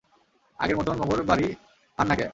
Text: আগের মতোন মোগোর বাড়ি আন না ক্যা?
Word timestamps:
আগের 0.59 0.77
মতোন 0.77 0.95
মোগোর 0.97 1.19
বাড়ি 1.23 1.47
আন 1.97 2.05
না 2.07 2.15
ক্যা? 2.15 2.27